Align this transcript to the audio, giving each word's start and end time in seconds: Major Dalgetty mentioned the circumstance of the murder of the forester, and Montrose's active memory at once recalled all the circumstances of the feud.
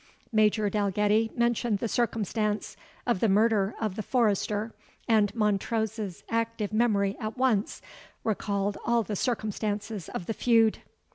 Major 0.31 0.67
Dalgetty 0.67 1.29
mentioned 1.35 1.77
the 1.77 1.87
circumstance 1.87 2.75
of 3.05 3.19
the 3.19 3.29
murder 3.29 3.75
of 3.79 3.95
the 3.95 4.01
forester, 4.01 4.73
and 5.07 5.31
Montrose's 5.35 6.23
active 6.27 6.73
memory 6.73 7.15
at 7.19 7.37
once 7.37 7.83
recalled 8.23 8.79
all 8.83 9.03
the 9.03 9.15
circumstances 9.15 10.09
of 10.09 10.25
the 10.25 10.33
feud. 10.33 10.79